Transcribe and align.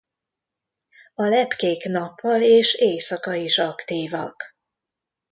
A 1.13 1.23
lepkék 1.23 1.83
nappal 1.83 2.41
és 2.41 2.73
éjszaka 2.73 3.33
is 3.33 3.57
aktívak. 3.57 4.55